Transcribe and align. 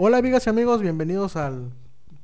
Hola 0.00 0.18
amigas 0.18 0.46
y 0.46 0.50
amigos, 0.50 0.80
bienvenidos 0.80 1.34
al 1.34 1.72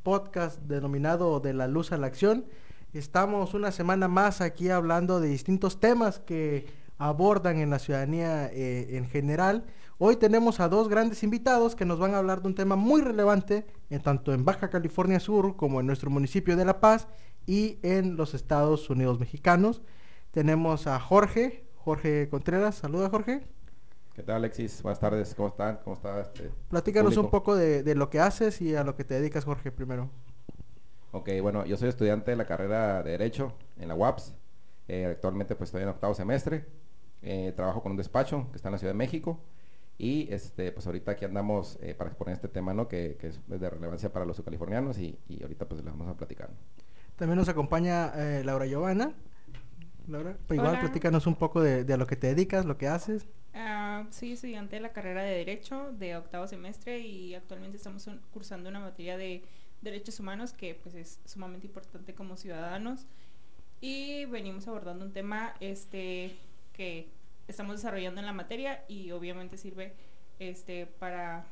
podcast 0.04 0.60
denominado 0.60 1.40
De 1.40 1.52
la 1.52 1.66
Luz 1.66 1.90
a 1.90 1.96
la 1.96 2.06
Acción. 2.06 2.44
Estamos 2.92 3.52
una 3.52 3.72
semana 3.72 4.06
más 4.06 4.40
aquí 4.40 4.70
hablando 4.70 5.18
de 5.18 5.26
distintos 5.26 5.80
temas 5.80 6.20
que 6.20 6.66
abordan 6.98 7.58
en 7.58 7.70
la 7.70 7.80
ciudadanía 7.80 8.46
eh, 8.46 8.96
en 8.96 9.08
general. 9.08 9.64
Hoy 9.98 10.14
tenemos 10.14 10.60
a 10.60 10.68
dos 10.68 10.88
grandes 10.88 11.24
invitados 11.24 11.74
que 11.74 11.84
nos 11.84 11.98
van 11.98 12.14
a 12.14 12.18
hablar 12.18 12.42
de 12.42 12.46
un 12.46 12.54
tema 12.54 12.76
muy 12.76 13.00
relevante, 13.00 13.66
en 13.90 14.00
tanto 14.00 14.32
en 14.32 14.44
Baja 14.44 14.70
California 14.70 15.18
Sur 15.18 15.56
como 15.56 15.80
en 15.80 15.88
nuestro 15.88 16.10
municipio 16.10 16.56
de 16.56 16.64
La 16.64 16.78
Paz 16.78 17.08
y 17.44 17.80
en 17.82 18.14
los 18.16 18.34
Estados 18.34 18.88
Unidos 18.88 19.18
mexicanos. 19.18 19.82
Tenemos 20.30 20.86
a 20.86 21.00
Jorge, 21.00 21.64
Jorge 21.78 22.28
Contreras. 22.28 22.76
Saluda 22.76 23.10
Jorge. 23.10 23.48
¿Qué 24.14 24.22
tal, 24.22 24.36
Alexis? 24.36 24.80
Buenas 24.80 25.00
tardes, 25.00 25.34
¿cómo 25.34 25.48
están? 25.48 25.80
¿Cómo 25.82 25.96
está 25.96 26.20
este 26.20 26.48
Platícanos 26.68 27.16
un 27.16 27.30
poco 27.30 27.56
de, 27.56 27.94
lo 27.96 28.10
que 28.10 28.20
haces 28.20 28.62
y 28.62 28.76
a 28.76 28.84
lo 28.84 28.94
que 28.94 29.02
te 29.02 29.14
dedicas, 29.14 29.44
Jorge, 29.44 29.72
primero. 29.72 30.08
Ok, 31.10 31.30
bueno, 31.42 31.66
yo 31.66 31.76
soy 31.76 31.88
estudiante 31.88 32.30
de 32.30 32.36
la 32.36 32.46
carrera 32.46 33.02
de 33.02 33.10
Derecho 33.10 33.54
en 33.76 33.88
la 33.88 33.96
UAPS. 33.96 34.36
Eh, 34.86 35.06
actualmente 35.06 35.56
pues 35.56 35.68
estoy 35.68 35.82
en 35.82 35.88
octavo 35.88 36.14
semestre. 36.14 36.64
Eh, 37.22 37.52
trabajo 37.56 37.82
con 37.82 37.90
un 37.90 37.98
despacho 37.98 38.46
que 38.52 38.56
está 38.56 38.68
en 38.68 38.72
la 38.74 38.78
Ciudad 38.78 38.92
de 38.92 38.98
México. 38.98 39.40
Y 39.98 40.32
este, 40.32 40.70
pues 40.70 40.86
ahorita 40.86 41.10
aquí 41.10 41.24
andamos 41.24 41.76
eh, 41.82 41.96
para 41.96 42.10
exponer 42.10 42.34
este 42.34 42.46
tema, 42.46 42.72
¿no? 42.72 42.86
Que, 42.86 43.18
es 43.20 43.40
de 43.48 43.68
relevancia 43.68 44.12
para 44.12 44.24
los 44.24 44.40
californianos 44.42 44.96
y, 44.98 45.18
y 45.28 45.42
ahorita 45.42 45.66
pues 45.66 45.82
les 45.82 45.92
vamos 45.92 46.06
a 46.06 46.16
platicar. 46.16 46.50
También 47.16 47.36
nos 47.36 47.48
acompaña 47.48 48.12
Laura 48.44 48.66
Giovanna. 48.66 49.12
Laura, 50.06 50.36
pues 50.46 50.60
igual 50.60 50.78
platícanos 50.78 51.26
un 51.26 51.34
poco 51.34 51.60
de, 51.60 51.82
de, 51.82 51.96
lo 51.96 52.06
que 52.06 52.14
te 52.14 52.28
dedicas, 52.28 52.64
lo 52.64 52.78
que 52.78 52.86
haces. 52.86 53.26
Uh, 53.54 54.10
soy 54.10 54.32
estudiante 54.32 54.74
de 54.74 54.82
la 54.82 54.92
carrera 54.92 55.22
de 55.22 55.30
Derecho 55.30 55.92
de 55.92 56.16
octavo 56.16 56.48
semestre 56.48 56.98
y 56.98 57.36
actualmente 57.36 57.76
estamos 57.76 58.08
cursando 58.32 58.68
una 58.68 58.80
materia 58.80 59.16
de 59.16 59.44
derechos 59.80 60.18
humanos 60.18 60.52
que 60.52 60.74
pues 60.74 60.96
es 60.96 61.20
sumamente 61.24 61.68
importante 61.68 62.14
como 62.14 62.36
ciudadanos 62.36 63.06
y 63.80 64.24
venimos 64.24 64.66
abordando 64.66 65.04
un 65.04 65.12
tema 65.12 65.54
este 65.60 66.36
que 66.72 67.06
estamos 67.46 67.76
desarrollando 67.76 68.18
en 68.18 68.26
la 68.26 68.32
materia 68.32 68.84
y 68.88 69.12
obviamente 69.12 69.56
sirve 69.56 69.92
este 70.40 70.86
para 70.86 71.44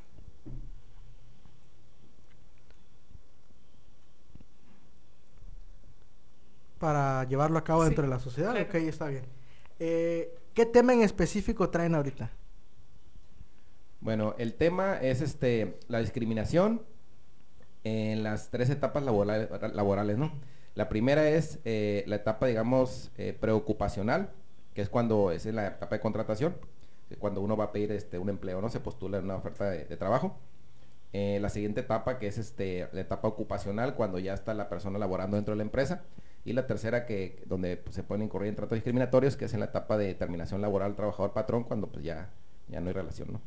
para 6.80 7.23
llevarlo 7.28 7.58
a 7.58 7.64
cabo 7.64 7.84
dentro 7.84 8.03
de 8.03 8.11
la 8.11 8.19
sociedad. 8.19 8.61
Ok, 8.61 8.75
está 8.75 9.06
bien. 9.06 9.23
Eh, 9.78 10.31
¿Qué 10.55 10.67
tema 10.67 10.92
en 10.92 11.03
específico 11.03 11.70
traen 11.70 11.95
ahorita? 11.95 12.31
Bueno, 14.00 14.34
el 14.36 14.55
tema 14.55 14.98
es 15.00 15.22
este 15.22 15.78
la 15.89 16.00
discriminación 16.00 16.83
en 17.84 18.22
las 18.22 18.50
tres 18.50 18.69
etapas 18.69 19.03
laborales, 19.03 20.19
¿no? 20.19 20.33
La 20.75 20.89
primera 20.89 21.28
es 21.28 21.58
eh, 21.64 22.05
la 22.06 22.17
etapa, 22.17 22.47
digamos, 22.47 23.11
eh, 23.17 23.36
preocupacional, 23.39 24.30
que 24.75 24.83
es 24.83 24.89
cuando 24.89 25.30
es 25.30 25.47
en 25.47 25.56
la 25.56 25.69
etapa 25.69 25.97
de 25.97 26.00
contratación, 26.00 26.56
cuando 27.19 27.41
uno 27.41 27.56
va 27.56 27.64
a 27.64 27.73
pedir 27.73 27.92
este, 27.92 28.19
un 28.19 28.28
empleo, 28.28 28.61
¿no? 28.61 28.69
Se 28.69 28.80
postula 28.80 29.19
en 29.19 29.25
una 29.25 29.36
oferta 29.36 29.70
de, 29.70 29.97
trabajo. 29.97 30.39
Eh, 31.12 31.39
la 31.41 31.50
siguiente 31.50 31.80
etapa, 31.80 32.19
que 32.19 32.27
es 32.27 32.39
este, 32.39 32.89
la 32.92 33.03
etapa 33.03 33.28
ocupacional, 33.28 33.95
cuando 33.95 34.19
ya 34.19 34.33
está 34.33 34.55
la 34.55 34.69
persona 34.69 34.98
laborando 34.98 35.36
dentro 35.36 35.53
de 35.53 35.58
la 35.58 35.64
empresa. 35.64 36.05
Y 36.45 36.53
la 36.53 36.67
tercera, 36.67 37.07
que 37.07 37.43
donde 37.47 37.77
pues, 37.77 37.95
se 37.95 38.03
pueden 38.03 38.25
incurrir 38.25 38.48
en 38.48 38.57
tratos 38.57 38.77
discriminatorios, 38.77 39.37
que 39.37 39.45
es 39.45 39.55
en 39.55 39.61
la 39.61 39.67
etapa 39.67 39.97
de 39.97 40.15
terminación 40.15 40.61
laboral 40.61 40.97
trabajador-patrón, 40.97 41.65
cuando 41.65 41.87
pues 41.87 42.05
ya, 42.05 42.31
ya 42.69 42.81
no 42.81 42.89
hay 42.89 42.95
relación, 42.95 43.33
¿no? 43.33 43.41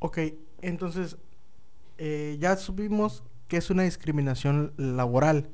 Ok, 0.00 0.18
entonces 0.62 1.16
eh, 1.98 2.36
ya 2.40 2.56
supimos 2.56 3.22
que 3.48 3.56
es 3.56 3.68
una 3.70 3.82
discriminación 3.82 4.72
laboral, 4.76 5.48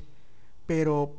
pero 0.66 1.14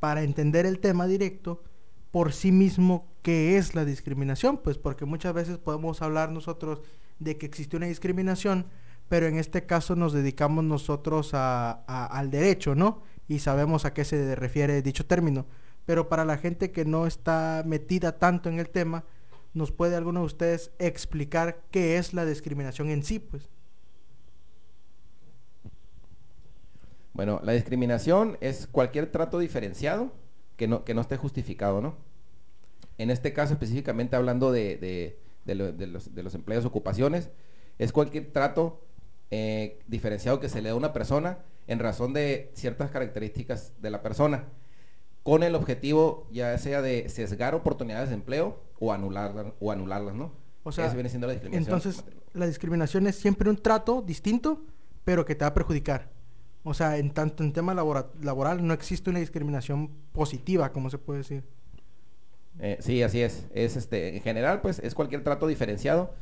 para 0.00 0.22
entender 0.22 0.66
el 0.66 0.78
tema 0.80 1.06
directo, 1.06 1.62
por 2.10 2.32
sí 2.32 2.52
mismo, 2.52 3.06
¿qué 3.22 3.56
es 3.56 3.74
la 3.74 3.84
discriminación? 3.84 4.58
Pues 4.58 4.78
porque 4.78 5.04
muchas 5.04 5.34
veces 5.34 5.58
podemos 5.58 6.02
hablar 6.02 6.30
nosotros 6.30 6.80
de 7.18 7.36
que 7.38 7.46
existe 7.46 7.76
una 7.76 7.86
discriminación, 7.86 8.66
pero 9.08 9.26
en 9.26 9.38
este 9.38 9.64
caso 9.64 9.96
nos 9.96 10.12
dedicamos 10.12 10.64
nosotros 10.64 11.30
al 11.32 12.30
derecho, 12.30 12.74
¿no? 12.74 13.02
Y 13.28 13.40
sabemos 13.40 13.84
a 13.84 13.92
qué 13.92 14.04
se 14.04 14.34
refiere 14.34 14.82
dicho 14.82 15.06
término. 15.06 15.46
Pero 15.84 16.08
para 16.08 16.24
la 16.24 16.38
gente 16.38 16.72
que 16.72 16.84
no 16.84 17.06
está 17.06 17.62
metida 17.64 18.18
tanto 18.18 18.48
en 18.48 18.58
el 18.58 18.68
tema, 18.68 19.04
¿nos 19.54 19.72
puede 19.72 19.96
alguno 19.96 20.20
de 20.20 20.26
ustedes 20.26 20.70
explicar 20.78 21.62
qué 21.70 21.96
es 21.96 22.12
la 22.12 22.26
discriminación 22.26 22.90
en 22.90 23.02
sí? 23.02 23.18
Pues? 23.18 23.48
Bueno, 27.14 27.40
la 27.42 27.52
discriminación 27.52 28.36
es 28.40 28.66
cualquier 28.66 29.10
trato 29.10 29.38
diferenciado 29.38 30.12
que 30.56 30.68
no, 30.68 30.84
que 30.84 30.94
no 30.94 31.00
esté 31.00 31.16
justificado, 31.16 31.80
¿no? 31.80 31.96
En 32.98 33.10
este 33.10 33.32
caso 33.32 33.52
específicamente 33.52 34.16
hablando 34.16 34.52
de, 34.52 35.18
los, 35.46 35.76
de 35.78 36.22
los, 36.22 36.34
empleos, 36.34 36.64
ocupaciones, 36.64 37.30
es 37.78 37.92
cualquier 37.92 38.32
trato 38.32 38.82
eh, 39.30 39.80
diferenciado 39.86 40.40
que 40.40 40.48
se 40.48 40.62
le 40.62 40.68
da 40.68 40.74
a 40.74 40.78
una 40.78 40.92
persona 40.92 41.38
en 41.66 41.78
razón 41.78 42.12
de 42.12 42.50
ciertas 42.54 42.90
características 42.90 43.72
de 43.80 43.90
la 43.90 44.02
persona, 44.02 44.44
con 45.22 45.42
el 45.42 45.54
objetivo 45.54 46.28
ya 46.30 46.56
sea 46.58 46.82
de 46.82 47.08
sesgar 47.08 47.54
oportunidades 47.54 48.10
de 48.10 48.14
empleo 48.14 48.62
o 48.78 48.92
anularlas, 48.92 49.46
o 49.58 49.72
anularlas 49.72 50.14
¿no? 50.14 50.32
O 50.62 50.72
sea, 50.72 50.92
viene 50.92 51.08
siendo 51.08 51.26
la 51.26 51.34
discriminación. 51.34 51.76
Entonces, 51.76 52.04
la 52.32 52.46
discriminación 52.46 53.06
es 53.06 53.16
siempre 53.16 53.48
un 53.48 53.56
trato 53.56 54.02
distinto, 54.02 54.64
pero 55.04 55.24
que 55.24 55.36
te 55.36 55.44
va 55.44 55.48
a 55.48 55.54
perjudicar. 55.54 56.10
O 56.64 56.74
sea, 56.74 56.98
en 56.98 57.10
tanto 57.10 57.44
en 57.44 57.52
tema 57.52 57.72
laboral 57.72 58.66
no 58.66 58.74
existe 58.74 59.08
una 59.08 59.20
discriminación 59.20 59.92
positiva, 60.10 60.72
como 60.72 60.90
se 60.90 60.98
puede 60.98 61.18
decir. 61.20 61.44
Eh, 62.58 62.78
sí, 62.80 63.00
así 63.02 63.22
es. 63.22 63.46
Es 63.54 63.76
este, 63.76 64.16
en 64.16 64.22
general, 64.22 64.60
pues, 64.60 64.80
es 64.80 64.94
cualquier 64.94 65.22
trato 65.22 65.46
diferenciado 65.46 66.12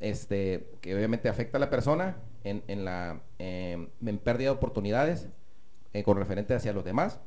este, 0.00 0.70
que 0.80 0.94
obviamente 0.94 1.28
afecta 1.28 1.58
a 1.58 1.60
la 1.60 1.68
persona 1.68 2.16
en, 2.44 2.62
en 2.68 2.84
la 2.84 3.22
em, 3.38 3.88
en 4.04 4.18
pérdida 4.18 4.50
de 4.50 4.56
oportunidades 4.56 5.28
eh, 5.92 6.02
con 6.02 6.16
referente 6.16 6.54
hacia 6.54 6.72
los 6.72 6.84
demás 6.84 7.20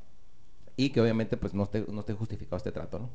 y 0.75 0.91
que 0.91 1.01
obviamente 1.01 1.38
pues 1.38 1.53
no 1.53 1.63
esté, 1.63 1.85
no 1.88 2.00
esté 2.00 2.13
justificado 2.13 2.57
este 2.57 2.72
trato, 2.72 3.00
¿no? 3.00 3.09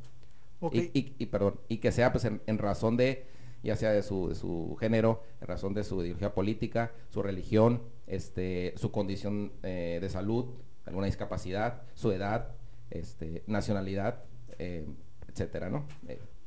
Y, 0.71 1.13
y, 1.17 1.25
perdón, 1.25 1.59
y 1.67 1.77
que 1.79 1.91
sea 1.91 2.13
pues 2.13 2.23
en, 2.23 2.57
razón 2.57 2.95
de, 2.95 3.25
ya 3.63 3.75
sea 3.75 3.91
de 3.91 4.01
su, 4.01 4.29
de 4.29 4.35
su, 4.35 4.77
género, 4.79 5.21
en 5.41 5.47
razón 5.47 5.73
de 5.73 5.83
su 5.83 6.01
ideología 6.01 6.33
política, 6.33 6.93
su 7.09 7.21
religión, 7.21 7.81
este, 8.07 8.73
su 8.77 8.89
condición 8.89 9.51
eh, 9.63 9.99
de 10.01 10.09
salud, 10.09 10.45
alguna 10.85 11.07
discapacidad, 11.07 11.81
su 11.95 12.13
edad, 12.13 12.55
este, 12.91 13.43
nacionalidad, 13.45 14.23
eh, 14.57 14.85
etcétera, 15.27 15.69
¿no? 15.69 15.85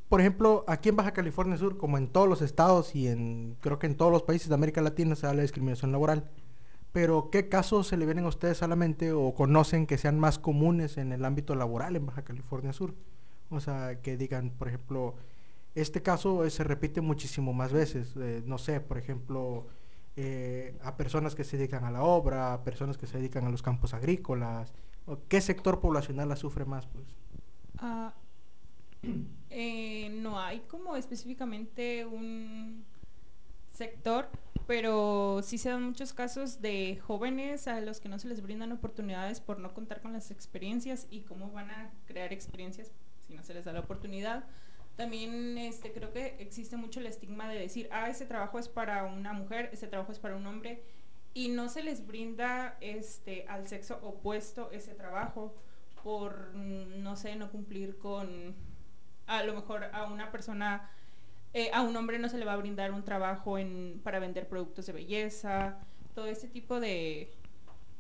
Por 0.09 0.21
ejemplo, 0.21 0.65
aquí 0.69 0.89
en 0.89 0.97
Baja 0.97 1.13
California 1.13 1.57
Sur, 1.57 1.77
como 1.77 1.99
en 1.99 2.09
todos 2.09 2.29
los 2.29 2.43
estados 2.43 2.95
y 2.95 3.09
en 3.09 3.57
creo 3.61 3.79
que 3.79 3.87
en 3.87 3.97
todos 3.97 4.13
los 4.13 4.23
países 4.23 4.49
de 4.49 4.55
América 4.55 4.81
Latina 4.81 5.17
se 5.17 5.27
da 5.27 5.35
la 5.35 5.43
discriminación 5.43 5.93
laboral. 5.93 6.31
Pero 6.93 7.29
¿qué 7.31 7.49
casos 7.49 7.89
se 7.89 7.97
le 7.97 8.07
vienen 8.07 8.25
a 8.25 8.29
ustedes 8.29 8.63
a 8.63 8.69
la 8.69 8.77
mente 8.77 9.13
o 9.13 9.35
conocen 9.35 9.87
que 9.87 9.99
sean 9.99 10.19
más 10.19 10.39
comunes 10.39 10.97
en 10.97 11.13
el 11.13 11.25
ámbito 11.25 11.55
laboral 11.55 11.97
en 11.97 12.07
Baja 12.07 12.23
California 12.23 12.73
Sur? 12.73 12.95
O 13.51 13.61
sea, 13.61 14.01
que 14.01 14.17
digan, 14.17 14.51
por 14.51 14.69
ejemplo, 14.69 15.15
este 15.75 16.03
caso 16.03 16.45
eh, 16.45 16.51
se 16.51 16.65
repite 16.65 17.01
muchísimo 17.01 17.53
más 17.53 17.73
veces. 17.73 18.15
Eh, 18.17 18.43
no 18.47 18.59
sé, 18.59 18.81
por 18.81 18.99
ejemplo, 18.99 19.67
eh, 20.17 20.79
a 20.83 20.97
personas 20.97 21.35
que 21.35 21.45
se 21.45 21.59
dedican 21.59 21.85
a 21.85 21.91
la 21.91 22.03
obra, 22.03 22.55
a 22.55 22.65
personas 22.65 22.97
que 22.97 23.07
se 23.07 23.19
dedican 23.19 23.45
a 23.45 23.51
los 23.51 23.63
campos 23.63 23.93
agrícolas. 23.93 24.73
¿Qué 25.29 25.41
sector 25.41 25.81
poblacional 25.81 26.29
la 26.29 26.37
sufre 26.37 26.65
más? 26.65 26.87
Pues? 26.87 27.05
Uh, 27.83 28.11
eh, 29.51 30.09
no 30.11 30.41
hay 30.41 30.61
como 30.61 30.97
específicamente 30.97 32.05
un 32.07 32.85
sector, 33.73 34.29
pero 34.67 35.41
sí 35.43 35.59
se 35.59 35.69
dan 35.69 35.85
muchos 35.85 36.13
casos 36.13 36.61
de 36.61 36.99
jóvenes 37.07 37.69
a 37.69 37.81
los 37.81 38.01
que 38.01 38.09
no 38.09 38.19
se 38.19 38.29
les 38.29 38.43
brindan 38.43 38.73
oportunidades 38.73 39.41
por 39.41 39.59
no 39.59 39.73
contar 39.75 40.01
con 40.01 40.13
las 40.13 40.31
experiencias 40.31 41.07
y 41.11 41.21
cómo 41.21 41.51
van 41.51 41.71
a 41.71 41.91
crear 42.07 42.33
experiencias 42.33 42.91
si 43.27 43.35
no 43.35 43.43
se 43.43 43.55
les 43.55 43.65
da 43.65 43.73
la 43.73 43.81
oportunidad. 43.81 44.45
También 44.97 45.59
este, 45.59 45.93
creo 45.93 46.13
que 46.13 46.37
existe 46.39 46.77
mucho 46.77 47.01
el 47.01 47.07
estigma 47.07 47.49
de 47.49 47.59
decir, 47.59 47.89
ah, 47.93 48.09
ese 48.09 48.25
trabajo 48.25 48.59
es 48.59 48.69
para 48.69 49.05
una 49.05 49.35
mujer, 49.35 49.69
ese 49.73 49.87
trabajo 49.87 50.11
es 50.11 50.19
para 50.19 50.37
un 50.37 50.47
hombre, 50.47 50.83
y 51.35 51.49
no 51.49 51.69
se 51.69 51.83
les 51.83 52.07
brinda 52.07 52.79
este, 52.81 53.45
al 53.47 53.69
sexo 53.69 53.99
opuesto 54.03 54.71
ese 54.73 54.95
trabajo 54.95 55.55
por, 56.03 56.55
no 56.55 57.15
sé, 57.17 57.37
no 57.37 57.51
cumplir 57.51 57.99
con 57.99 58.55
a 59.27 59.43
lo 59.43 59.55
mejor 59.55 59.85
a 59.93 60.05
una 60.05 60.31
persona, 60.31 60.91
eh, 61.53 61.71
a 61.73 61.83
un 61.83 61.97
hombre 61.97 62.19
no 62.19 62.29
se 62.29 62.39
le 62.39 62.45
va 62.45 62.53
a 62.53 62.57
brindar 62.57 62.93
un 62.93 63.05
trabajo 63.05 63.59
en, 63.59 64.01
para 64.03 64.19
vender 64.19 64.49
productos 64.49 64.87
de 64.87 64.93
belleza, 64.93 65.79
todo 66.15 66.27
ese 66.27 66.49
tipo 66.49 66.81
de, 66.81 67.33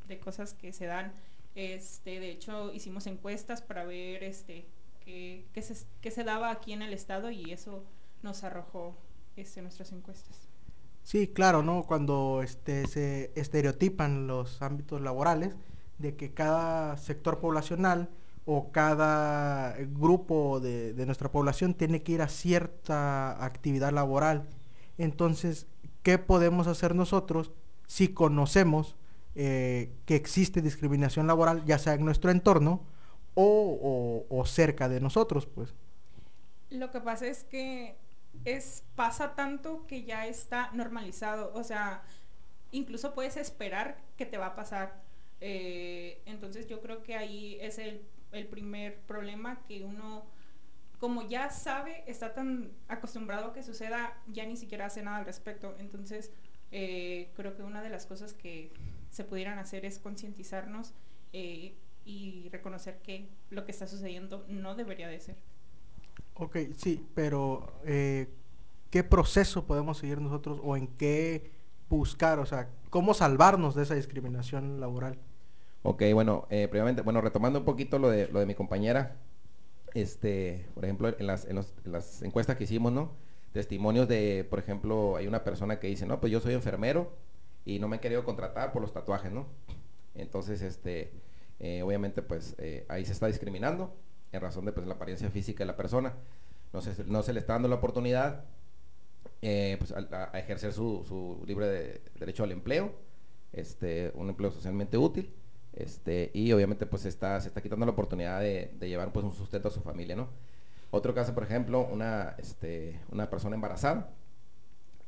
de 0.08 0.18
cosas 0.18 0.54
que 0.54 0.72
se 0.72 0.86
dan. 0.86 1.12
Este, 1.54 2.20
de 2.20 2.30
hecho, 2.30 2.72
hicimos 2.72 3.06
encuestas 3.06 3.62
para 3.62 3.84
ver 3.84 4.22
este, 4.22 4.66
qué, 5.04 5.46
qué, 5.52 5.62
se, 5.62 5.74
se 5.74 6.24
daba 6.24 6.50
aquí 6.50 6.72
en 6.72 6.82
el 6.82 6.92
estado 6.92 7.30
y 7.30 7.52
eso 7.52 7.84
nos 8.22 8.44
arrojó 8.44 8.96
este, 9.36 9.62
nuestras 9.62 9.92
encuestas. 9.92 10.48
Sí, 11.02 11.28
claro, 11.28 11.62
¿no? 11.62 11.84
Cuando 11.84 12.42
este, 12.42 12.86
se 12.88 13.32
estereotipan 13.36 14.26
los 14.26 14.60
ámbitos 14.60 15.00
laborales 15.00 15.54
de 15.98 16.16
que 16.16 16.34
cada 16.34 16.96
sector 16.96 17.38
poblacional 17.38 18.10
o 18.46 18.72
cada 18.72 19.76
grupo 19.90 20.60
de, 20.60 20.94
de 20.94 21.06
nuestra 21.06 21.30
población 21.30 21.74
tiene 21.74 22.02
que 22.02 22.12
ir 22.12 22.22
a 22.22 22.28
cierta 22.28 23.44
actividad 23.44 23.92
laboral. 23.92 24.48
Entonces, 24.98 25.66
¿qué 26.02 26.18
podemos 26.18 26.66
hacer 26.66 26.94
nosotros 26.94 27.52
si 27.86 28.08
conocemos 28.08 28.96
eh, 29.38 29.92
que 30.06 30.16
existe 30.16 30.62
discriminación 30.62 31.26
laboral, 31.26 31.62
ya 31.66 31.78
sea 31.78 31.92
en 31.92 32.04
nuestro 32.06 32.30
entorno 32.30 32.80
o, 33.34 34.24
o, 34.30 34.46
cerca 34.46 34.88
de 34.88 34.98
nosotros, 34.98 35.44
pues? 35.44 35.74
Lo 36.70 36.90
que 36.90 37.02
pasa 37.02 37.26
es 37.26 37.44
que 37.44 37.96
es 38.46 38.82
pasa 38.94 39.34
tanto 39.34 39.86
que 39.86 40.04
ya 40.04 40.26
está 40.26 40.70
normalizado, 40.72 41.52
o 41.54 41.64
sea, 41.64 42.02
incluso 42.70 43.12
puedes 43.14 43.36
esperar 43.36 43.98
que 44.16 44.24
te 44.24 44.38
va 44.38 44.46
a 44.46 44.54
pasar. 44.54 45.02
Eh, 45.42 46.22
entonces 46.24 46.66
yo 46.66 46.80
creo 46.80 47.02
que 47.02 47.14
ahí 47.14 47.58
es 47.60 47.78
el, 47.78 48.06
el, 48.32 48.46
primer 48.46 49.00
problema 49.02 49.60
que 49.66 49.84
uno, 49.84 50.24
como 50.98 51.28
ya 51.28 51.50
sabe, 51.50 52.04
está 52.06 52.34
tan 52.34 52.72
acostumbrado 52.88 53.48
a 53.48 53.52
que 53.52 53.62
suceda, 53.62 54.16
ya 54.26 54.44
ni 54.46 54.56
siquiera 54.56 54.86
hace 54.86 55.02
nada 55.02 55.18
al 55.18 55.24
respecto. 55.24 55.74
Entonces 55.78 56.32
eh, 56.72 57.30
creo 57.36 57.56
que 57.56 57.62
una 57.62 57.82
de 57.82 57.90
las 57.90 58.06
cosas 58.06 58.34
que 58.34 58.72
se 59.10 59.24
pudieran 59.24 59.58
hacer 59.58 59.84
es 59.84 59.98
concientizarnos 59.98 60.92
eh, 61.32 61.74
y 62.04 62.48
reconocer 62.50 62.98
que 63.02 63.28
lo 63.50 63.64
que 63.64 63.72
está 63.72 63.86
sucediendo 63.86 64.44
no 64.48 64.74
debería 64.74 65.08
de 65.08 65.20
ser. 65.20 65.36
Ok, 66.34 66.56
sí, 66.76 67.04
pero 67.14 67.80
eh, 67.84 68.28
¿qué 68.90 69.02
proceso 69.02 69.66
podemos 69.66 69.98
seguir 69.98 70.20
nosotros 70.20 70.60
o 70.62 70.76
en 70.76 70.86
qué 70.86 71.50
buscar, 71.88 72.38
o 72.38 72.46
sea, 72.46 72.68
cómo 72.90 73.14
salvarnos 73.14 73.74
de 73.74 73.84
esa 73.84 73.94
discriminación 73.94 74.80
laboral? 74.80 75.18
Ok, 75.88 76.02
bueno, 76.14 76.48
eh, 76.50 76.66
previamente, 76.66 77.02
bueno, 77.02 77.20
retomando 77.20 77.60
un 77.60 77.64
poquito 77.64 78.00
lo 78.00 78.10
de, 78.10 78.26
lo 78.26 78.40
de 78.40 78.46
mi 78.46 78.56
compañera, 78.56 79.14
este, 79.94 80.66
por 80.74 80.84
ejemplo, 80.84 81.14
en 81.16 81.26
las, 81.28 81.46
encuestas 82.22 82.56
que 82.56 82.64
hicimos, 82.64 82.90
¿no? 82.92 83.12
Testimonios 83.52 84.08
de, 84.08 84.44
por 84.50 84.58
ejemplo, 84.58 85.14
hay 85.14 85.28
una 85.28 85.44
persona 85.44 85.78
que 85.78 85.86
dice, 85.86 86.04
no, 86.04 86.18
pues 86.18 86.32
yo 86.32 86.40
soy 86.40 86.54
enfermero 86.54 87.12
y 87.64 87.78
no 87.78 87.86
me 87.86 87.98
he 87.98 88.00
querido 88.00 88.24
contratar 88.24 88.72
por 88.72 88.82
los 88.82 88.92
tatuajes, 88.92 89.30
¿no? 89.30 89.46
Entonces, 90.16 90.60
este, 90.60 91.12
eh, 91.60 91.82
obviamente, 91.82 92.20
pues 92.20 92.56
eh, 92.58 92.84
ahí 92.88 93.04
se 93.04 93.12
está 93.12 93.28
discriminando 93.28 93.94
en 94.32 94.40
razón 94.40 94.64
de 94.64 94.72
pues, 94.72 94.88
la 94.88 94.94
apariencia 94.94 95.30
física 95.30 95.60
de 95.60 95.66
la 95.66 95.76
persona. 95.76 96.14
No 96.72 96.80
se, 96.80 97.04
no 97.04 97.22
se 97.22 97.32
le 97.32 97.38
está 97.38 97.52
dando 97.52 97.68
la 97.68 97.76
oportunidad 97.76 98.44
eh, 99.40 99.76
pues, 99.78 99.92
a, 99.92 100.36
ejercer 100.36 100.72
su, 100.72 101.04
su 101.06 101.44
libre 101.46 101.68
de, 101.68 102.00
derecho 102.18 102.42
al 102.42 102.50
empleo, 102.50 102.92
este, 103.52 104.10
un 104.16 104.30
empleo 104.30 104.50
socialmente 104.50 104.98
útil, 104.98 105.32
este, 105.76 106.30
y 106.32 106.52
obviamente 106.52 106.86
pues 106.86 107.04
está, 107.04 107.40
se 107.40 107.48
está 107.48 107.62
quitando 107.62 107.84
la 107.84 107.92
oportunidad 107.92 108.40
de, 108.40 108.74
llevar 108.80 109.12
pues 109.12 109.24
un 109.24 109.32
sustento 109.32 109.68
a 109.68 109.70
su 109.70 109.82
familia, 109.82 110.16
¿no? 110.16 110.28
Otro 110.90 111.14
caso, 111.14 111.34
por 111.34 111.42
ejemplo, 111.42 111.86
una, 111.86 112.34
este, 112.38 113.00
una 113.10 113.28
persona 113.28 113.54
embarazada 113.54 114.10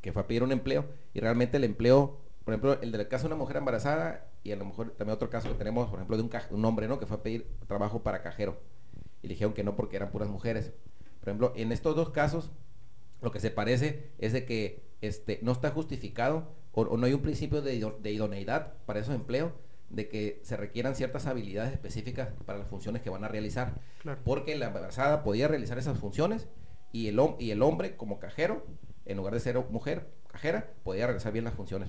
que 0.02 0.12
fue 0.12 0.22
a 0.22 0.26
pedir 0.26 0.42
un 0.42 0.52
empleo 0.52 0.84
y 1.14 1.20
realmente 1.20 1.56
el 1.56 1.64
empleo, 1.64 2.18
por 2.44 2.52
ejemplo, 2.52 2.78
el 2.82 2.92
del 2.92 3.08
caso 3.08 3.22
de 3.24 3.34
una 3.34 3.42
mujer 3.42 3.56
embarazada 3.56 4.26
y 4.44 4.52
a 4.52 4.56
lo 4.56 4.66
mejor 4.66 4.90
también 4.90 5.14
otro 5.14 5.30
caso 5.30 5.48
que 5.48 5.54
tenemos, 5.54 5.88
por 5.88 5.98
ejemplo, 5.98 6.16
de 6.16 6.22
un, 6.50 6.64
hombre, 6.64 6.86
¿no? 6.86 6.98
Que 6.98 7.06
fue 7.06 7.16
a 7.16 7.22
pedir 7.22 7.46
trabajo 7.66 8.02
para 8.02 8.22
cajero 8.22 8.60
y 9.22 9.28
le 9.28 9.34
dijeron 9.34 9.54
que 9.54 9.64
no 9.64 9.74
porque 9.74 9.96
eran 9.96 10.10
puras 10.10 10.28
mujeres. 10.28 10.72
Por 11.20 11.30
ejemplo, 11.30 11.52
en 11.56 11.72
estos 11.72 11.96
dos 11.96 12.10
casos, 12.10 12.50
lo 13.22 13.32
que 13.32 13.40
se 13.40 13.50
parece 13.50 14.10
es 14.18 14.32
de 14.32 14.44
que 14.44 14.84
este, 15.00 15.40
no 15.42 15.52
está 15.52 15.70
justificado 15.70 16.52
o, 16.72 16.82
o 16.82 16.96
no 16.98 17.06
hay 17.06 17.14
un 17.14 17.22
principio 17.22 17.62
de, 17.62 17.92
de, 18.00 18.12
idoneidad 18.12 18.74
para 18.84 19.00
esos 19.00 19.14
empleos 19.14 19.52
de 19.90 20.08
que 20.08 20.40
se 20.42 20.56
requieran 20.56 20.94
ciertas 20.94 21.26
habilidades 21.26 21.72
específicas 21.72 22.28
para 22.44 22.58
las 22.58 22.68
funciones 22.68 23.02
que 23.02 23.10
van 23.10 23.24
a 23.24 23.28
realizar. 23.28 23.80
Claro. 24.02 24.20
Porque 24.24 24.56
la 24.56 24.66
embarazada 24.66 25.22
podía 25.22 25.48
realizar 25.48 25.78
esas 25.78 25.98
funciones 25.98 26.48
y 26.92 27.08
el, 27.08 27.20
y 27.38 27.50
el 27.50 27.62
hombre 27.62 27.96
como 27.96 28.18
cajero, 28.18 28.66
en 29.06 29.16
lugar 29.16 29.34
de 29.34 29.40
ser 29.40 29.58
mujer 29.70 30.10
cajera, 30.28 30.72
podía 30.84 31.06
realizar 31.06 31.32
bien 31.32 31.44
las 31.44 31.54
funciones. 31.54 31.88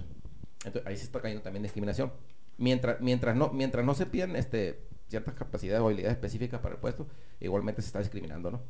Entonces 0.65 0.87
ahí 0.87 0.97
se 0.97 1.03
está 1.03 1.21
cayendo 1.21 1.41
también 1.41 1.63
discriminación. 1.63 2.11
Mientras, 2.57 2.99
mientras, 2.99 3.35
no, 3.35 3.51
mientras 3.51 3.85
no 3.85 3.95
se 3.95 4.05
pidan 4.05 4.35
este, 4.35 4.81
ciertas 5.07 5.33
capacidades 5.33 5.81
o 5.81 5.85
habilidades 5.85 6.15
específicas 6.15 6.59
para 6.59 6.75
el 6.75 6.81
puesto, 6.81 7.07
igualmente 7.39 7.81
se 7.81 7.87
está 7.87 7.99
discriminando, 7.99 8.51
¿no? 8.51 8.61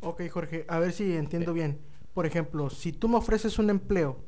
Ok, 0.00 0.22
Jorge, 0.30 0.64
a 0.68 0.78
ver 0.78 0.92
si 0.92 1.16
entiendo 1.16 1.52
bien. 1.52 1.78
Por 2.14 2.26
ejemplo, 2.26 2.70
si 2.70 2.92
tú 2.92 3.08
me 3.08 3.16
ofreces 3.16 3.58
un 3.58 3.70
empleo, 3.70 4.18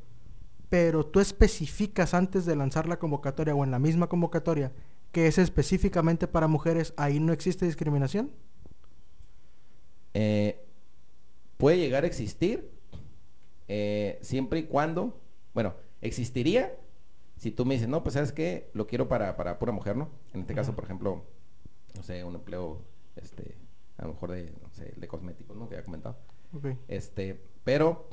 pero 0.71 1.05
tú 1.05 1.19
especificas 1.19 2.13
antes 2.13 2.45
de 2.45 2.55
lanzar 2.55 2.87
la 2.87 2.97
convocatoria 2.97 3.53
o 3.53 3.65
en 3.65 3.71
la 3.71 3.77
misma 3.77 4.07
convocatoria 4.07 4.71
que 5.11 5.27
es 5.27 5.37
específicamente 5.37 6.29
para 6.29 6.47
mujeres, 6.47 6.93
¿ahí 6.95 7.19
no 7.19 7.33
existe 7.33 7.65
discriminación? 7.65 8.31
Eh, 10.13 10.65
puede 11.57 11.77
llegar 11.77 12.05
a 12.05 12.07
existir 12.07 12.71
eh, 13.67 14.17
siempre 14.21 14.59
y 14.59 14.63
cuando, 14.63 15.19
bueno, 15.53 15.75
existiría 15.99 16.73
si 17.35 17.51
tú 17.51 17.65
me 17.65 17.73
dices, 17.73 17.89
no, 17.89 18.01
pues 18.01 18.13
sabes 18.13 18.31
que 18.31 18.69
lo 18.73 18.87
quiero 18.87 19.09
para, 19.09 19.35
para 19.35 19.59
pura 19.59 19.73
mujer, 19.73 19.97
¿no? 19.97 20.09
En 20.33 20.39
este 20.39 20.53
uh 20.53 20.55
-huh. 20.55 20.59
caso, 20.59 20.73
por 20.73 20.85
ejemplo, 20.85 21.25
no 21.95 22.03
sé, 22.03 22.23
un 22.23 22.35
empleo, 22.35 22.79
este, 23.17 23.57
a 23.97 24.03
lo 24.03 24.13
mejor 24.13 24.31
de, 24.31 24.53
no 24.61 24.69
sé, 24.69 24.93
de 24.95 25.07
cosméticos, 25.09 25.57
¿no? 25.57 25.67
Que 25.67 25.75
había 25.75 25.83
comentado. 25.83 26.17
Okay. 26.53 26.77
Este, 26.87 27.43
pero, 27.65 28.07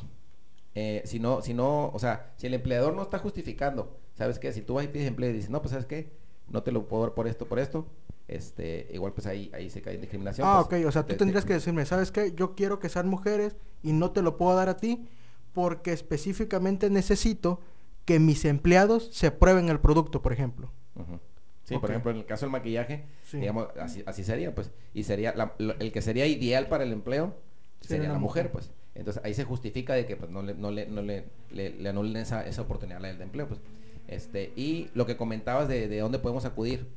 eh, 0.75 1.03
si 1.05 1.19
no, 1.19 1.43
si 1.43 1.55
no, 1.55 1.91
o 1.91 1.99
sea, 1.99 2.33
si 2.37 2.47
el 2.47 2.55
empleador 2.55 2.95
no 2.95 3.03
está 3.03 3.19
justificando, 3.19 3.97
¿sabes 4.15 4.39
qué? 4.39 4.53
Si 4.53 4.63
tú 4.63 4.75
vas 4.75 4.85
y 4.85 4.89
pides 4.89 5.09
empleo 5.09 5.31
y 5.31 5.33
dices, 5.35 5.51
no, 5.51 5.61
pues, 5.61 5.71
¿sabes 5.71 5.87
qué? 5.87 6.13
No 6.49 6.63
te 6.63 6.73
lo 6.73 6.89
puedo 6.89 7.03
dar 7.03 7.15
por 7.15 7.27
esto, 7.27 7.47
por 7.47 7.59
esto, 7.59 7.87
este, 8.29 8.89
igual 8.93 9.13
pues 9.13 9.27
ahí, 9.27 9.51
ahí 9.55 9.71
se 9.71 9.83
cae 9.83 9.95
en 9.95 10.03
discriminación. 10.03 10.47
Ah, 10.47 10.65
pues, 10.69 10.83
ok, 10.83 10.89
o 10.89 10.93
sea, 10.93 11.03
tú 11.03 11.15
te, 11.15 11.17
tendrías 11.17 11.45
te... 11.45 11.49
que 11.49 11.55
decirme, 11.55 11.85
¿sabes 11.87 12.13
qué? 12.13 12.33
Yo 12.35 12.55
quiero 12.55 12.79
que 12.79 12.89
sean 12.89 13.09
mujeres 13.09 13.57
y 13.83 13.93
no 13.93 14.11
te 14.11 14.23
lo 14.23 14.37
puedo 14.37 14.55
dar 14.55 14.69
a 14.69 14.77
ti 14.77 15.09
porque 15.53 15.93
específicamente 15.93 16.91
necesito 16.91 17.61
que 18.05 18.19
mis 18.19 18.45
empleados 18.45 19.11
se 19.13 19.31
prueben 19.31 19.69
el 19.69 19.81
producto, 19.81 20.23
por 20.23 20.33
ejemplo. 20.33 20.71
Uh 20.95 21.01
-huh. 21.01 21.21
Sí, 21.65 21.75
okay. 21.75 21.81
por 21.81 21.91
ejemplo, 21.91 22.11
en 22.13 22.17
el 22.19 22.25
caso 22.25 22.47
del 22.47 22.53
maquillaje, 22.53 23.05
sí. 23.25 23.39
digamos, 23.39 23.69
así, 23.79 24.03
así, 24.07 24.25
sería, 24.25 24.55
pues, 24.55 24.71
y 24.95 25.03
sería, 25.03 25.35
la, 25.35 25.55
la, 25.59 25.75
el 25.79 25.93
que 25.93 26.01
sería 26.01 26.27
ideal 26.27 26.67
para 26.69 26.85
el 26.85 26.93
empleo 26.93 27.35
sería, 27.81 27.97
sería 27.97 28.13
la 28.15 28.19
mujer, 28.19 28.45
mujer, 28.45 28.53
pues. 28.53 28.71
Entonces 28.99 29.23
ahí 29.25 29.33
se 29.33 29.45
justifica 29.45 29.95
de 29.95 30.05
que 30.05 30.17
pues, 30.17 30.31
no 30.31 30.43
le, 30.43 30.55
no 30.55 30.71
le, 30.71 30.87
no 30.87 31.01
le, 31.03 31.25
le, 31.51 31.71
le 31.71 31.89
anulen 31.89 32.17
esa, 32.17 32.47
esa 32.47 32.63
oportunidad 32.63 33.01
de 33.01 33.23
empleo, 33.23 33.49
pues. 33.49 33.61
Este, 34.09 34.53
y 34.57 34.91
lo 34.95 35.07
que 35.07 35.17
comentabas 35.17 35.69
de, 35.69 35.87
de 35.87 35.99
dónde 36.01 36.19
podemos 36.19 36.45
acudir, 36.45 36.89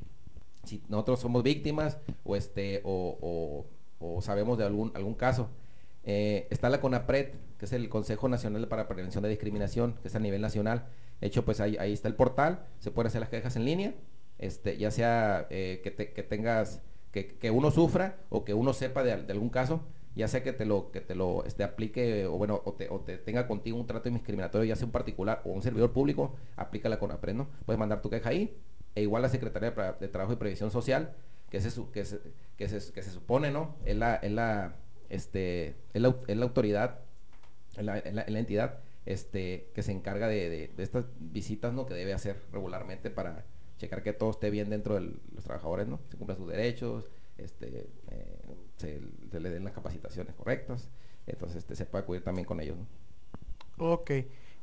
si 0.64 0.82
nosotros 0.90 1.20
somos 1.20 1.44
víctimas 1.44 1.98
o 2.24 2.36
este, 2.36 2.82
o, 2.84 3.66
sabemos 4.22 4.58
de 4.58 4.66
algún, 4.66 4.92
algún 4.96 5.14
caso, 5.14 5.50
eh, 6.04 6.48
está 6.50 6.70
la 6.70 6.82
CONAPRED, 6.82 7.30
que 7.58 7.66
es 7.66 7.74
el 7.74 7.90
Consejo 7.90 8.30
Nacional 8.30 8.68
para 8.68 8.88
Prevención 8.88 9.24
de 9.24 9.30
Discriminación, 9.30 9.96
que 10.02 10.08
es 10.08 10.16
a 10.16 10.20
nivel 10.20 10.42
nacional. 10.42 10.86
De 11.20 11.28
hecho, 11.28 11.46
pues 11.46 11.60
ahí, 11.60 11.78
ahí 11.78 11.94
está 11.94 12.08
el 12.08 12.16
portal, 12.16 12.66
se 12.80 12.92
pueden 12.92 13.08
hacer 13.08 13.22
las 13.22 13.30
quejas 13.30 13.56
en 13.56 13.66
línea, 13.66 13.94
este, 14.40 14.78
ya 14.78 14.90
sea 14.90 15.48
eh, 15.50 15.82
que, 15.84 15.92
te, 15.92 16.14
que, 16.14 16.24
tengas, 16.24 16.82
que, 17.12 17.52
uno 17.52 17.70
sufra 17.70 18.18
o 18.30 18.44
que 18.44 18.54
uno 18.54 18.74
sepa 18.74 19.04
de, 19.04 19.12
algún 19.12 19.50
caso, 19.50 19.82
ya 20.16 20.28
sea 20.28 20.44
que 20.44 20.54
te 20.54 20.66
lo, 20.66 20.92
que 20.92 21.02
te 21.02 21.16
lo 21.16 21.46
este, 21.46 21.64
aplique 21.64 22.26
o 22.26 22.38
bueno, 22.38 22.62
o 22.66 22.74
te, 22.74 22.90
o 22.90 23.00
te, 23.00 23.18
tenga 23.18 23.48
contigo 23.48 23.78
un 23.78 23.88
trato 23.88 24.10
discriminatorio, 24.10 24.66
ya 24.68 24.76
sea 24.76 24.86
un 24.86 24.92
particular 24.92 25.42
o 25.46 25.52
un 25.52 25.62
servidor 25.62 25.92
público, 25.92 26.36
aplica 26.56 26.90
la 26.90 27.00
CONAPRED, 27.00 27.36
¿no? 27.36 27.48
Puedes 27.66 27.80
mandar 27.80 28.02
tu 28.02 28.10
queja 28.10 28.30
ahí, 28.30 28.58
e 28.96 29.02
igual 29.04 29.22
la 29.22 29.30
Secretaría 29.30 29.72
de, 29.72 30.08
Trabajo 30.10 30.34
y 30.34 30.36
Previsión 30.36 30.72
Social, 30.72 31.14
que 31.50 31.62
se, 31.62 31.70
que 31.92 32.06
se, 32.06 32.20
que 32.58 32.68
se, 32.68 32.94
que 32.94 33.04
se 33.04 33.12
supone, 33.12 33.52
¿no? 33.52 33.76
Es 33.86 33.96
la, 33.96 34.16
es 34.16 34.32
la, 34.32 34.76
este, 35.10 35.76
es 35.94 36.02
la, 36.02 36.16
es 36.28 36.38
la 36.38 36.46
autoridad, 36.46 37.00
es 37.78 37.86
la, 37.86 38.02
la, 38.12 38.40
entidad 38.40 38.80
este, 39.06 39.70
que 39.74 39.84
se 39.84 39.92
encarga 39.92 40.28
de, 40.28 40.50
de, 40.50 40.68
de, 40.70 40.84
estas 40.84 41.06
visitas 41.20 41.74
¿no? 41.74 41.86
que 41.86 41.94
debe 41.94 42.14
hacer 42.14 42.38
regularmente 42.52 43.10
para 43.10 43.46
checar 43.78 44.04
que 44.04 44.14
todo 44.14 44.30
esté 44.30 44.50
bien 44.50 44.70
dentro 44.70 44.96
de 44.96 45.14
los 45.34 45.44
trabajadores, 45.44 45.88
¿no? 45.88 46.00
se 46.10 46.18
cumplan 46.18 46.38
sus 46.38 46.48
derechos, 46.48 47.10
este, 47.38 47.90
eh, 48.10 48.38
se, 48.82 49.02
se, 49.32 49.40
le 49.40 49.50
den 49.50 49.64
las 49.64 49.74
capacitaciones 49.74 50.36
correctas, 50.36 50.90
entonces 51.28 51.58
este, 51.60 51.76
se 51.76 51.86
puede 51.86 52.04
acudir 52.04 52.24
también 52.24 52.46
con 52.46 52.60
ellos. 52.60 52.78
¿no? 52.78 53.94
Ok, 53.94 54.12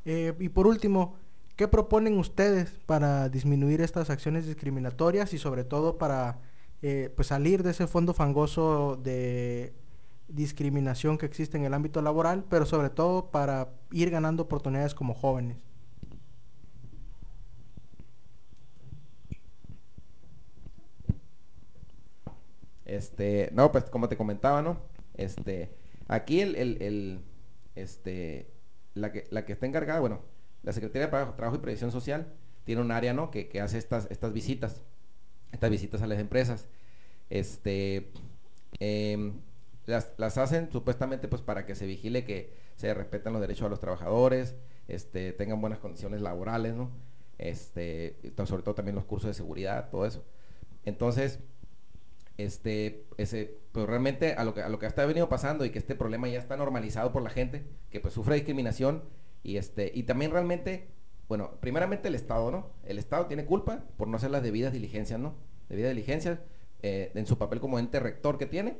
eh, 0.04 0.34
y 0.38 0.48
por 0.48 0.66
último, 0.66 1.16
¿qué 1.56 1.68
proponen 1.68 2.18
ustedes 2.18 2.70
para 2.87 3.28
disminuir 3.28 3.80
estas 3.80 4.10
acciones 4.10 4.46
discriminatorias 4.46 5.32
y 5.32 5.38
sobre 5.38 5.64
todo 5.64 5.98
para 5.98 6.38
eh, 6.82 7.12
pues 7.16 7.28
salir 7.28 7.62
de 7.62 7.72
ese 7.72 7.87
fondo 7.87 8.14
fangoso 8.14 8.96
de 9.02 9.72
discriminación 10.28 11.18
que 11.18 11.26
existe 11.26 11.56
en 11.56 11.64
el 11.64 11.75
ámbito 11.75 12.02
laboral, 12.02 12.44
pero 12.48 12.66
sobre 12.66 12.90
todo 12.90 13.30
para 13.30 13.70
ir 13.90 14.10
ganando 14.10 14.44
oportunidades 14.44 14.94
como 14.94 15.14
jóvenes. 15.14 15.67
Este, 22.99 23.49
no, 23.52 23.71
pues 23.71 23.85
como 23.85 24.09
te 24.09 24.17
comentaba, 24.17 24.61
¿no? 24.61 24.81
Este, 25.14 25.71
aquí 26.09 26.40
el, 26.40 27.23
este, 27.76 28.50
la 28.95 29.12
que, 29.12 29.52
está 29.52 29.67
encargada, 29.67 30.00
bueno, 30.00 30.21
la 30.64 30.73
Secretaría 30.73 31.07
de 31.07 31.11
Trabajo, 31.33 31.55
y 31.55 31.61
Previsión 31.61 31.93
Social 31.93 32.26
tiene 32.64 32.81
un 32.83 32.90
área, 32.90 33.14
¿no? 33.14 33.31
Que, 33.31 33.49
hace 33.61 33.78
estas, 33.78 34.09
estas 34.11 34.33
visitas, 34.33 34.83
estas 35.52 35.71
visitas 35.71 36.02
a 36.02 36.09
las 36.09 36.19
empresas. 36.19 36.67
Este, 37.31 38.11
em, 38.81 39.43
las, 39.87 40.37
hacen 40.37 40.69
supuestamente 40.73 41.28
pues 41.28 41.40
para 41.40 41.67
que 41.67 41.76
se 41.76 41.87
vigile 41.87 42.25
que 42.25 42.52
se 42.75 42.93
respetan 42.95 43.33
los 43.33 43.40
derechos 43.40 43.67
de 43.67 43.71
los 43.71 43.81
trabajadores, 43.81 44.57
este, 44.88 45.33
tengan 45.33 45.61
buenas 45.61 45.78
condiciones 45.78 46.21
laborales, 46.21 46.75
¿no? 46.75 46.90
Este, 47.38 48.17
sobre 48.45 48.64
todo 48.64 48.75
también 48.75 48.97
los 48.97 49.05
cursos 49.05 49.28
de 49.28 49.35
seguridad, 49.35 49.88
todo 49.88 50.05
eso. 50.05 50.25
Entonces, 50.85 51.38
este, 52.38 53.04
ese, 53.16 53.59
pues 53.73 53.87
realmente 53.87 54.33
a 54.35 54.45
lo 54.45 54.54
que 54.54 54.62
a 54.62 54.68
lo 54.68 54.78
que 54.78 54.87
ha 54.87 55.07
venido 55.07 55.28
pasando 55.28 55.64
y 55.64 55.71
que 55.71 55.78
este 55.78 55.97
problema 55.97 56.28
ya 56.28 56.38
está 56.38 56.57
normalizado 56.57 57.12
por 57.12 57.23
la 57.23 57.30
gente, 57.30 57.64
que 57.90 58.00
pues 58.00 58.14
sufre 58.14 58.37
discriminación 58.37 59.02
y 59.42 59.57
este, 59.57 59.90
y 59.92 60.04
también 60.04 60.30
realmente, 60.30 60.88
bueno, 61.28 61.59
primeramente 61.61 62.09
el 62.09 62.14
Estado, 62.14 62.50
¿no? 62.50 62.71
El 62.85 62.99
Estado 62.99 63.26
tiene 63.26 63.45
culpa 63.45 63.85
por 63.97 64.09
no 64.09 64.16
hacer 64.16 64.30
las 64.30 64.42
debidas 64.42 64.73
diligencias, 64.73 65.18
¿no? 65.18 65.35
Debidas 65.68 65.90
diligencias 65.90 66.38
eh, 66.83 67.11
en 67.14 67.26
su 67.26 67.38
papel 67.38 67.61
como 67.61 67.78
ente 67.78 67.99
rector 67.99 68.38
que 68.38 68.47
tiene, 68.47 68.78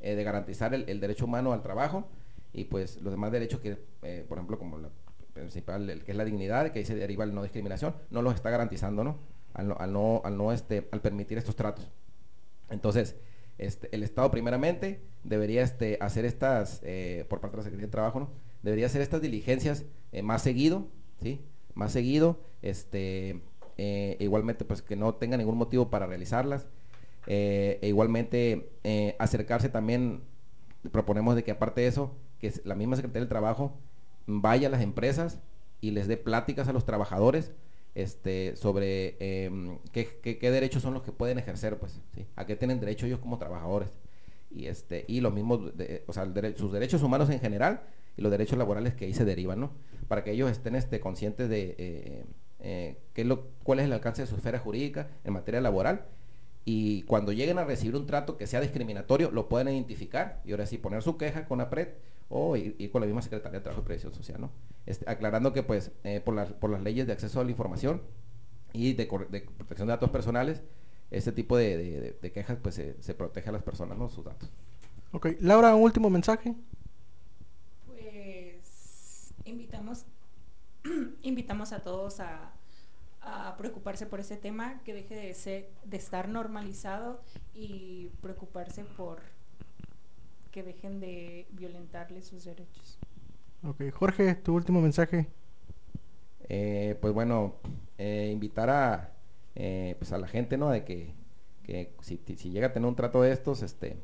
eh, 0.00 0.16
de 0.16 0.24
garantizar 0.24 0.74
el, 0.74 1.00
derecho 1.00 1.26
humano 1.26 1.52
al 1.52 1.62
trabajo 1.62 2.08
y 2.52 2.64
pues 2.64 3.00
los 3.02 3.12
demás 3.12 3.30
derechos 3.30 3.60
que, 3.60 3.78
eh, 4.02 4.24
por 4.28 4.38
ejemplo, 4.38 4.58
como 4.58 4.78
la 4.78 4.90
principal, 5.32 5.88
el 5.90 6.02
que 6.02 6.10
es 6.10 6.18
la 6.18 6.24
dignidad, 6.24 6.72
que 6.72 6.80
ahí 6.80 6.84
se 6.84 6.96
deriva 6.96 7.22
el 7.22 7.34
no 7.34 7.42
discriminación, 7.42 7.94
no 8.10 8.22
los 8.22 8.34
está 8.34 8.50
garantizando, 8.50 9.04
¿no? 9.04 9.18
No, 9.62 9.76
al 9.78 9.92
no, 9.92 10.20
al 10.24 10.36
no 10.36 10.52
este, 10.52 10.88
al 10.90 11.00
permitir 11.00 11.38
estos 11.38 11.56
tratos. 11.56 11.88
Entonces, 12.70 13.16
este, 13.58 13.94
el 13.94 14.02
Estado 14.02 14.30
primeramente 14.30 15.00
debería 15.24 15.62
este, 15.62 15.98
hacer 16.00 16.24
estas, 16.24 16.80
por 17.28 17.40
parte 17.40 17.56
de 17.56 17.58
la 17.58 17.64
Secretaría 17.64 17.86
de 17.86 17.92
Trabajo, 17.92 18.20
¿no? 18.20 18.46
debería 18.66 18.86
hacer 18.86 19.00
estas 19.00 19.22
diligencias 19.22 19.84
eh, 20.10 20.22
más 20.22 20.42
seguido, 20.42 20.88
¿sí? 21.22 21.40
Más 21.74 21.92
seguido, 21.92 22.40
este, 22.62 23.40
eh, 23.76 24.16
igualmente 24.18 24.64
pues 24.64 24.82
que 24.82 24.96
no 24.96 25.14
tenga 25.14 25.36
ningún 25.36 25.56
motivo 25.56 25.88
para 25.88 26.06
realizarlas. 26.06 26.66
Eh, 27.28 27.78
e 27.80 27.88
igualmente 27.88 28.70
acercarse 29.18 29.68
también, 29.68 30.22
proponemos 30.90 31.36
de 31.36 31.44
que 31.44 31.52
aparte 31.52 31.82
de 31.82 31.86
eso, 31.86 32.16
que 32.40 32.52
la 32.64 32.74
misma 32.74 32.96
Secretaría 32.96 33.20
del 33.20 33.28
Trabajo 33.28 33.78
vaya 34.26 34.66
a 34.66 34.70
las 34.70 34.82
empresas 34.82 35.38
y 35.80 35.92
les 35.92 36.08
dé 36.08 36.16
pláticas 36.16 36.66
a 36.66 36.72
los 36.72 36.84
trabajadores 36.84 37.52
este, 37.96 38.54
sobre 38.56 39.16
em, 39.18 39.78
qué, 39.90 40.38
derechos 40.40 40.82
son 40.82 40.94
los 40.94 41.02
que 41.02 41.12
pueden 41.12 41.38
ejercer, 41.38 41.78
pues, 41.78 41.98
a 42.36 42.44
qué 42.44 42.54
tienen 42.54 42.78
derecho 42.78 43.06
ellos 43.06 43.20
como 43.20 43.38
trabajadores. 43.38 43.88
Y, 44.50 44.66
este, 44.66 45.04
y 45.08 45.20
los 45.20 45.32
mismos, 45.32 45.72
o 46.06 46.12
sea, 46.12 46.30
sus 46.56 46.72
derechos 46.72 47.02
humanos 47.02 47.30
en 47.30 47.40
general 47.40 47.82
y 48.16 48.22
los 48.22 48.30
derechos 48.30 48.58
laborales 48.58 48.94
que 48.94 49.06
ahí 49.06 49.14
se 49.14 49.24
derivan, 49.24 49.60
¿no? 49.60 49.72
Para 50.08 50.22
que 50.22 50.30
ellos 50.30 50.50
estén 50.50 50.76
este, 50.76 51.00
conscientes 51.00 51.48
de 51.48 51.74
eh, 51.78 52.24
eh, 52.60 52.96
qué 53.14 53.24
lo, 53.24 53.48
cuál 53.62 53.80
es 53.80 53.86
el 53.86 53.92
alcance 53.92 54.22
de 54.22 54.28
su 54.28 54.36
esfera 54.36 54.58
jurídica 54.58 55.08
en 55.24 55.32
materia 55.32 55.60
laboral 55.60 56.06
y 56.66 57.02
cuando 57.02 57.32
lleguen 57.32 57.58
a 57.58 57.64
recibir 57.64 57.96
un 57.96 58.06
trato 58.06 58.36
que 58.36 58.46
sea 58.46 58.60
discriminatorio, 58.60 59.30
lo 59.30 59.48
pueden 59.48 59.68
identificar 59.68 60.42
y 60.44 60.50
ahora 60.50 60.66
sí 60.66 60.76
poner 60.76 61.02
su 61.02 61.16
queja 61.16 61.46
con 61.46 61.60
APRED 61.60 61.88
o 62.28 62.56
ir, 62.56 62.90
con 62.90 63.00
la 63.00 63.06
misma 63.06 63.22
Secretaría 63.22 63.58
de 63.58 63.62
Trabajo 63.62 63.82
y 63.82 63.84
Previsión 63.84 64.14
Social, 64.14 64.40
¿no? 64.40 64.50
Este, 64.84 65.08
aclarando 65.10 65.52
que 65.52 65.62
pues 65.62 65.92
eh, 66.04 66.20
por, 66.20 66.34
las, 66.34 66.52
por 66.52 66.70
las 66.70 66.82
leyes 66.82 67.06
de 67.06 67.12
acceso 67.12 67.40
a 67.40 67.44
la 67.44 67.50
información 67.50 68.02
y 68.72 68.94
de, 68.94 69.06
protección 69.06 69.88
de 69.88 69.92
datos 69.92 70.10
personales, 70.10 70.62
este 71.10 71.32
tipo 71.32 71.56
de, 71.56 72.18
quejas 72.34 72.58
pues 72.62 72.74
se, 72.74 73.14
protege 73.14 73.48
a 73.48 73.52
las 73.52 73.62
personas, 73.62 73.96
¿no? 73.96 74.08
Sus 74.08 74.24
datos. 74.24 74.50
Ok, 75.12 75.28
Laura, 75.40 75.74
un 75.74 75.82
último 75.82 76.10
mensaje 76.10 76.54
invitamos, 79.46 80.04
invitamos 81.22 81.72
a 81.72 81.80
todos 81.82 82.20
a, 82.20 82.52
preocuparse 83.58 84.06
por 84.06 84.20
ese 84.20 84.36
tema, 84.36 84.80
que 84.84 84.94
deje 84.94 85.16
de, 85.16 85.34
ser, 85.34 85.68
de 85.84 85.96
estar 85.96 86.28
normalizado 86.28 87.20
y 87.54 88.12
preocuparse 88.20 88.84
por 88.84 89.20
que 90.56 90.62
dejen 90.62 91.00
de 91.00 91.46
violentarle 91.50 92.22
sus 92.22 92.46
derechos. 92.46 92.98
Ok, 93.62 93.90
Jorge, 93.92 94.36
tu 94.36 94.54
último 94.54 94.80
mensaje. 94.80 95.26
Eh, 96.48 96.96
pues 97.02 97.12
bueno, 97.12 97.56
eh, 97.98 98.30
invitar 98.32 98.70
a, 98.70 99.12
eh, 99.54 99.96
pues 99.98 100.12
a 100.12 100.18
la 100.18 100.26
gente, 100.26 100.56
¿no? 100.56 100.70
De 100.70 100.82
que, 100.82 101.12
si, 102.00 102.18
llega 102.48 102.68
a 102.68 102.72
tener 102.72 102.88
un 102.88 102.96
trato 102.96 103.20
de 103.20 103.32
estos, 103.32 103.60
este, 103.62 103.98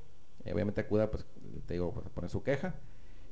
obviamente 0.45 0.83
acuda, 0.83 1.11
pues, 1.11 1.25
te 1.65 1.73
digo, 1.73 1.91
pues, 1.95 2.05
a 2.05 2.11
poner 2.11 2.29
su 2.29 2.43
queja. 2.43 2.75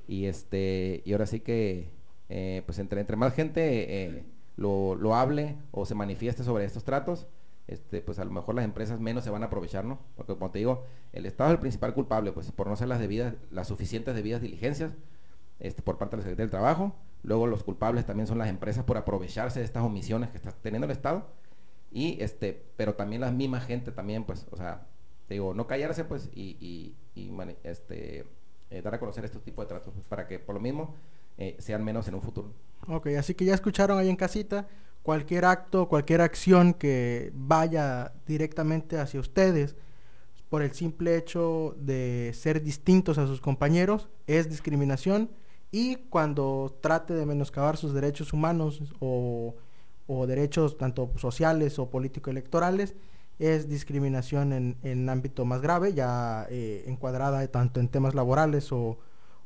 Y 0.09 0.25
este, 0.25 1.03
y 1.05 1.13
ahora 1.13 1.27
sí 1.27 1.41
que 1.41 1.91
eh, 2.31 2.63
pues 2.65 2.79
entre, 2.79 3.03
entre 3.03 3.17
más 3.17 3.35
gente 3.35 4.07
eh, 4.07 4.25
lo, 4.57 5.15
hable 5.15 5.59
o 5.73 5.85
se 5.85 5.95
manifieste 5.95 6.43
sobre 6.43 6.65
estos 6.65 6.85
tratos, 6.85 7.27
este, 7.71 8.01
pues 8.03 8.19
a 8.19 8.25
lo 8.25 8.33
mejor 8.33 8.57
las 8.57 8.65
empresas 8.65 8.99
menos 8.99 9.23
se 9.23 9.31
van 9.31 9.45
a 9.45 9.47
aprovechar, 9.47 9.85
¿no? 9.85 10.01
Porque 10.17 10.35
como 10.35 10.51
te 10.51 10.59
digo, 10.59 10.85
el 11.13 11.25
Estado 11.25 11.51
es 11.51 11.55
el 11.55 11.61
principal 11.61 11.95
culpable, 11.95 12.33
pues 12.33 12.51
por 12.51 12.67
no 12.67 12.73
hacer 12.73 12.89
las 12.89 12.99
debidas, 12.99 13.35
las 13.53 13.69
suficientes 13.69 14.13
debidas 14.13 14.43
diligencias 14.43 14.93
este, 15.61 15.81
por 15.81 15.97
parte 15.97 16.17
de 16.17 16.25
la 16.25 16.35
del 16.35 16.51
Trabajo. 16.51 16.97
Luego 17.23 17.47
los 17.47 17.63
culpables 17.63 18.05
también 18.07 18.27
son 18.27 18.39
las 18.39 18.49
empresas 18.49 18.83
por 18.85 18.97
aprovecharse 18.97 19.61
de 19.61 19.65
estas 19.65 19.85
omisiones 19.85 20.31
que 20.31 20.39
está 20.39 20.51
teniendo 20.51 20.87
el 20.87 20.91
Estado. 20.91 21.29
Y 21.93 22.21
este, 22.21 22.61
pero 22.77 22.95
también 22.95 23.21
la 23.21 23.31
misma 23.31 23.61
gente 23.61 23.93
también, 23.93 24.25
pues, 24.25 24.49
o 24.51 24.57
sea, 24.57 24.89
te 25.29 25.35
digo, 25.35 25.55
no 25.55 25.69
callarse, 25.69 26.05
pues, 26.05 26.29
y, 26.35 26.97
este, 27.63 28.27
eh, 28.71 28.83
dar 28.83 28.97
a 28.97 28.99
conocer 28.99 29.25
estos 29.25 29.45
tipos 29.45 29.65
de 29.65 29.69
tratos, 29.69 29.95
pues, 29.95 30.09
para 30.09 30.27
que 30.27 30.41
por 30.41 30.57
lo 30.57 30.61
mismo 30.61 30.97
eh, 31.39 31.57
sean 31.61 31.85
menos 31.85 32.09
en 32.09 32.17
un 32.17 32.23
futuro. 32.23 32.53
Ok, 32.89 33.09
así 33.19 33.35
que 33.35 33.45
ya 33.45 33.55
escucharon 33.55 33.97
ahí 33.97 34.09
en 34.09 34.17
casita, 34.17 34.67
cualquier 35.03 35.45
acto, 35.45 35.89
cualquier 35.89 36.21
acción 36.21 36.75
que 36.75 37.33
vaya 37.35 38.13
directamente 38.27 38.99
hacia 38.99 39.21
ustedes 39.21 39.77
por 40.49 40.63
el 40.63 40.73
simple 40.73 41.17
hecho 41.17 41.77
de 41.79 42.33
ser 42.35 42.63
distintos 42.63 43.19
a 43.19 43.27
sus 43.27 43.41
compañeros 43.41 44.09
es 44.27 44.51
discriminación 44.51 45.31
y 45.71 45.97
cuando 45.97 46.77
trate 46.81 47.15
de 47.15 47.25
menoscabar 47.25 47.77
sus 47.77 47.95
derechos 47.95 48.33
humanos 48.33 48.83
o, 48.99 49.55
derechos 50.27 50.77
tanto 50.77 51.13
sociales 51.17 51.79
o 51.79 51.89
político-electorales 51.89 52.97
es 53.39 53.69
discriminación 53.69 54.53
en, 54.53 54.77
en 54.83 55.09
ámbito 55.09 55.45
más 55.45 55.61
grave, 55.61 55.95
ya 55.95 56.47
eh, 56.51 56.83
encuadrada 56.89 57.47
tanto 57.47 57.79
en 57.79 57.89
temas 57.89 58.15
laborales 58.15 58.73
o, 58.73 58.99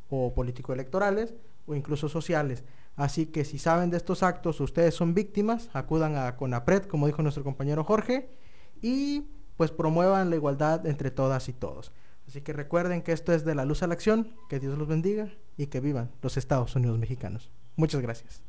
o 0.09 0.33
político-electorales 0.35 1.35
o 1.67 1.75
incluso 1.75 2.09
sociales. 2.09 2.65
Así 2.97 3.27
que 3.27 3.45
si 3.45 3.59
saben 3.59 3.91
de 3.91 3.97
estos 3.97 4.23
actos, 4.23 4.61
ustedes 4.61 4.95
son 4.95 5.15
víctimas, 5.15 5.69
acudan 5.73 6.17
a 6.17 6.37
CONAPRED, 6.37 6.85
como 6.85 7.07
dijo 7.07 7.23
nuestro 7.23 7.43
compañero 7.43 7.85
Jorge, 7.85 8.31
y 8.81 9.29
pues 9.57 9.71
promuevan 9.71 10.31
la 10.31 10.37
igualdad 10.37 10.87
entre 10.87 11.11
todas 11.11 11.49
y 11.49 11.53
todos. 11.53 11.93
Así 12.29 12.41
que 12.41 12.53
recuerden 12.53 13.03
que 13.03 13.13
esto 13.13 13.33
es 13.33 13.45
de 13.45 13.55
la 13.55 13.65
luz 13.65 13.83
a 13.83 13.87
la 13.87 13.95
acción, 13.95 14.35
que 14.49 14.61
Dios 14.61 14.79
los 14.79 14.89
bendiga 14.89 15.29
y 15.57 15.67
que 15.67 15.81
vivan 15.81 16.11
los 16.23 16.37
Estados 16.37 16.75
Unidos 16.77 16.99
mexicanos. 16.99 17.51
Muchas 17.77 18.01
gracias. 18.01 18.43